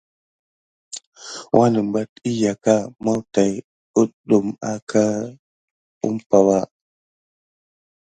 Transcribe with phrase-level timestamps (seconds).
[1.57, 3.53] Wanəmbat əyaka mawu tat
[3.93, 5.03] kudume aka
[6.07, 6.57] umpay ba.